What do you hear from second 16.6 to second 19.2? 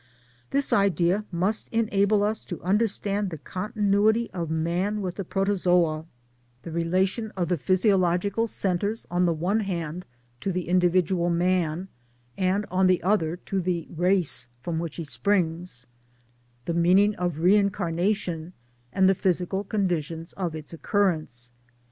the meaning of Reincarnation, and the